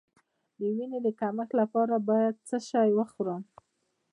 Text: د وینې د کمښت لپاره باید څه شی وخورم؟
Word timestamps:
د 0.59 0.61
وینې 0.75 0.99
د 1.03 1.07
کمښت 1.19 1.51
لپاره 1.61 1.95
باید 2.09 2.35
څه 2.47 2.57
شی 2.69 2.89
وخورم؟ 2.97 3.41